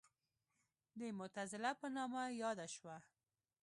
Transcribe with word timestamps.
د 0.99 1.01
معتزله 1.17 1.71
په 1.81 1.87
نامه 1.95 2.23
یاده 2.41 2.67
شوه. 2.75 2.97